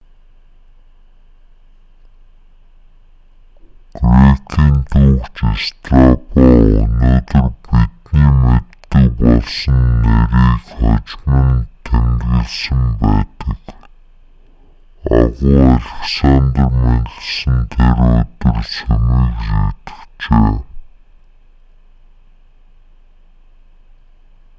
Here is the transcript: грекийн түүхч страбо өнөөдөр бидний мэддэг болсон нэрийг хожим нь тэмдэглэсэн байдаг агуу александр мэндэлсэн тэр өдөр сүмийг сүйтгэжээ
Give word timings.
грекийн 4.03 4.77
түүхч 4.91 5.37
страбо 5.67 6.45
өнөөдөр 6.79 7.47
бидний 7.67 8.29
мэддэг 8.43 9.09
болсон 9.21 9.83
нэрийг 10.05 10.63
хожим 10.77 11.33
нь 11.53 11.65
тэмдэглэсэн 11.85 12.83
байдаг 13.01 13.61
агуу 15.19 15.61
александр 15.77 16.67
мэндэлсэн 16.83 17.57
тэр 17.75 17.97
өдөр 18.15 18.59
сүмийг 18.77 19.39
сүйтгэжээ 19.49 20.59